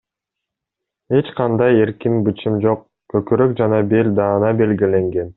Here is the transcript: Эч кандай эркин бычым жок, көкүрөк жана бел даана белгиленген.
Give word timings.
Эч 1.17 1.27
кандай 1.41 1.75
эркин 1.81 2.15
бычым 2.27 2.57
жок, 2.63 2.81
көкүрөк 3.15 3.53
жана 3.61 3.83
бел 3.93 4.11
даана 4.21 4.51
белгиленген. 4.63 5.29